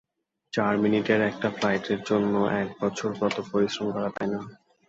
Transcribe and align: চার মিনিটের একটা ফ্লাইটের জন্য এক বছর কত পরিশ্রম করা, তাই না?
চার 0.53 0.73
মিনিটের 0.77 1.21
একটা 1.21 1.47
ফ্লাইটের 1.57 1.99
জন্য 2.05 2.33
এক 2.61 2.69
বছর 2.81 3.09
কত 3.21 3.35
পরিশ্রম 3.51 3.87
করা, 3.95 4.09
তাই 4.15 4.27
না? 4.33 4.39